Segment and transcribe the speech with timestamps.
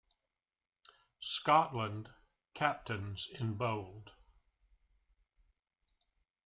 [1.19, 2.09] Scotland
[2.55, 4.13] captains in bold.